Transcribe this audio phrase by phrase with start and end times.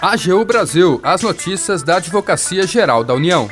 [0.00, 3.48] AGU Brasil, as notícias da Advocacia Geral da União.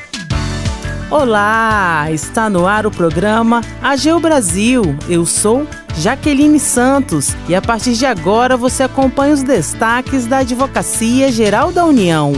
[1.11, 4.83] Olá, está no ar o programa AGU Brasil.
[5.09, 11.31] Eu sou Jaqueline Santos e a partir de agora você acompanha os destaques da Advocacia
[11.31, 12.33] Geral da União.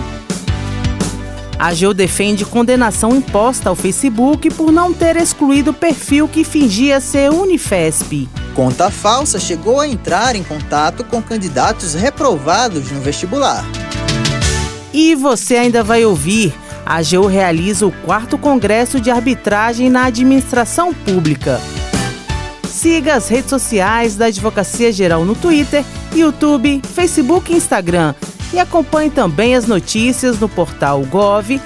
[1.58, 7.00] A AGU defende condenação imposta ao Facebook por não ter excluído o perfil que fingia
[7.00, 8.28] ser Unifesp.
[8.56, 13.62] Conta falsa chegou a entrar em contato com candidatos reprovados no vestibular.
[14.94, 16.54] E você ainda vai ouvir.
[16.86, 21.60] A AGU realiza o quarto Congresso de Arbitragem na Administração Pública.
[22.66, 25.84] Siga as redes sociais da Advocacia Geral no Twitter,
[26.14, 28.14] YouTube, Facebook e Instagram
[28.54, 31.56] e acompanhe também as notícias no portal gov.br/agu.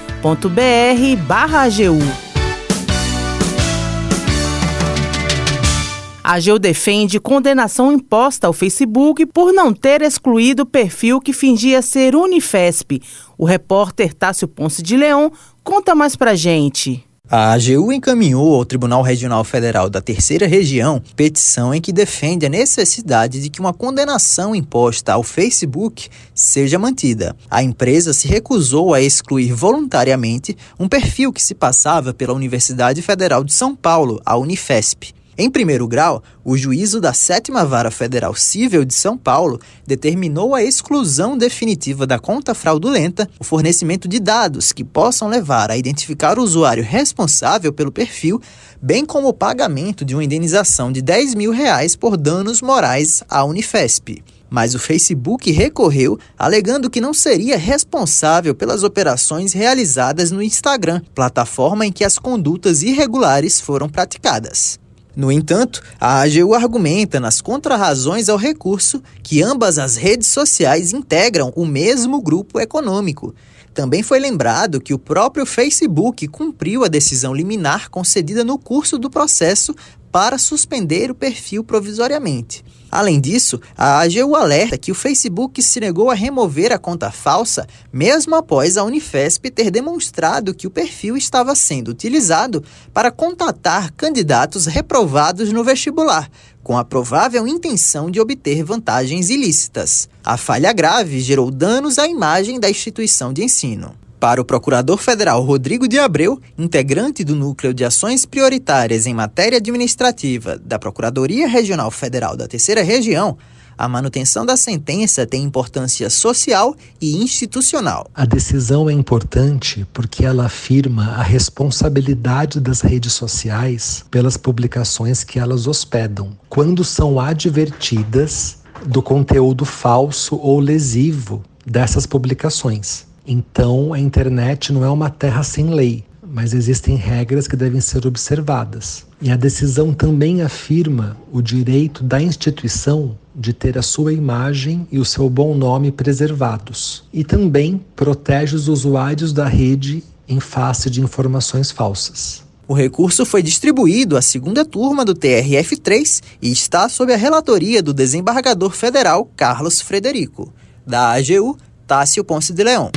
[6.31, 11.81] A AGU defende condenação imposta ao Facebook por não ter excluído o perfil que fingia
[11.81, 13.01] ser Unifesp.
[13.37, 15.29] O repórter Tássio Ponce de Leão
[15.61, 17.03] conta mais pra gente.
[17.29, 22.49] A AGU encaminhou ao Tribunal Regional Federal da Terceira Região petição em que defende a
[22.49, 27.35] necessidade de que uma condenação imposta ao Facebook seja mantida.
[27.49, 33.43] A empresa se recusou a excluir voluntariamente um perfil que se passava pela Universidade Federal
[33.43, 35.13] de São Paulo, a Unifesp.
[35.37, 40.61] Em primeiro grau, o juízo da Sétima Vara Federal Cível de São Paulo determinou a
[40.61, 46.43] exclusão definitiva da conta fraudulenta, o fornecimento de dados que possam levar a identificar o
[46.43, 48.41] usuário responsável pelo perfil,
[48.81, 53.45] bem como o pagamento de uma indenização de 10 mil reais por danos morais à
[53.45, 54.21] Unifesp.
[54.49, 61.85] Mas o Facebook recorreu, alegando que não seria responsável pelas operações realizadas no Instagram, plataforma
[61.85, 64.80] em que as condutas irregulares foram praticadas.
[65.15, 71.51] No entanto, a AGU argumenta nas contrarrazões ao recurso que ambas as redes sociais integram
[71.55, 73.35] o mesmo grupo econômico.
[73.73, 79.09] Também foi lembrado que o próprio Facebook cumpriu a decisão liminar concedida no curso do
[79.09, 79.75] processo
[80.11, 82.63] para suspender o perfil provisoriamente.
[82.91, 87.65] Além disso, a AGU alerta que o Facebook se negou a remover a conta falsa,
[87.91, 92.61] mesmo após a Unifesp ter demonstrado que o perfil estava sendo utilizado
[92.93, 96.29] para contatar candidatos reprovados no vestibular,
[96.61, 100.09] com a provável intenção de obter vantagens ilícitas.
[100.21, 104.00] A falha grave gerou danos à imagem da instituição de ensino.
[104.21, 109.57] Para o Procurador Federal Rodrigo de Abreu, integrante do Núcleo de Ações Prioritárias em Matéria
[109.57, 113.35] Administrativa da Procuradoria Regional Federal da Terceira Região,
[113.75, 118.11] a manutenção da sentença tem importância social e institucional.
[118.13, 125.39] A decisão é importante porque ela afirma a responsabilidade das redes sociais pelas publicações que
[125.39, 133.09] elas hospedam, quando são advertidas do conteúdo falso ou lesivo dessas publicações.
[133.33, 138.05] Então, a internet não é uma terra sem lei, mas existem regras que devem ser
[138.05, 139.05] observadas.
[139.21, 144.99] E a decisão também afirma o direito da instituição de ter a sua imagem e
[144.99, 147.05] o seu bom nome preservados.
[147.13, 152.43] E também protege os usuários da rede em face de informações falsas.
[152.67, 157.93] O recurso foi distribuído à segunda turma do TRF3 e está sob a relatoria do
[157.93, 160.53] desembargador federal Carlos Frederico.
[160.85, 161.55] Da AGU,
[161.87, 162.91] Tássio Ponce de Leão.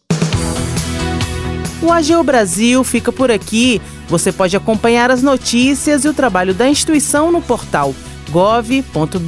[1.83, 3.83] O AGU Brasil fica por aqui.
[4.07, 7.93] Você pode acompanhar as notícias e o trabalho da instituição no portal
[8.31, 9.19] gov.br/agu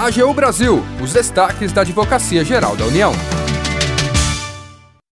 [0.00, 3.12] AGU Brasil, os destaques da Advocacia Geral da União.